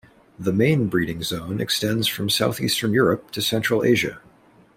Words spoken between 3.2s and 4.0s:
to central